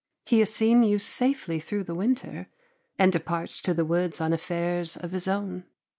[0.25, 2.47] He has seen you safely through the winter,
[2.97, 5.65] and departs to the woods on affairs of his own.